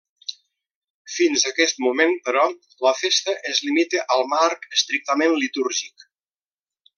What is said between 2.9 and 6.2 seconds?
festa es limita al marc estrictament litúrgic.